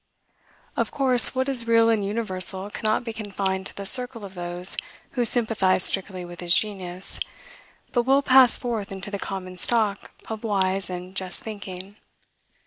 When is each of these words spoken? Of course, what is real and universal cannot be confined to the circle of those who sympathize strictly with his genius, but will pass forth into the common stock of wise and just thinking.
Of 0.75 0.89
course, 0.89 1.35
what 1.35 1.47
is 1.47 1.67
real 1.67 1.87
and 1.87 2.03
universal 2.03 2.71
cannot 2.71 3.03
be 3.03 3.13
confined 3.13 3.67
to 3.67 3.75
the 3.75 3.85
circle 3.85 4.25
of 4.25 4.33
those 4.33 4.75
who 5.11 5.23
sympathize 5.25 5.83
strictly 5.83 6.25
with 6.25 6.39
his 6.39 6.55
genius, 6.55 7.19
but 7.91 8.01
will 8.01 8.23
pass 8.23 8.57
forth 8.57 8.91
into 8.91 9.11
the 9.11 9.19
common 9.19 9.57
stock 9.57 10.09
of 10.27 10.43
wise 10.43 10.89
and 10.89 11.15
just 11.15 11.43
thinking. 11.43 11.97